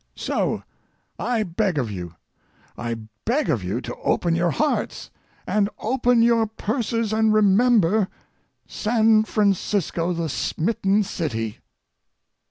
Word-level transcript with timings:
So 0.15 0.63
I 1.19 1.43
beg 1.43 1.77
of 1.77 1.91
you, 1.91 2.15
I 2.75 3.01
beg 3.23 3.51
of 3.51 3.63
you, 3.63 3.81
to 3.81 3.95
open 3.97 4.33
your 4.33 4.49
hearts 4.49 5.11
and 5.45 5.69
open 5.77 6.23
your 6.23 6.47
purses 6.47 7.13
and 7.13 7.31
remember 7.31 8.07
San 8.65 9.25
Francisco, 9.25 10.11
the 10.11 10.27
smitten 10.27 11.03
city." 11.03 11.59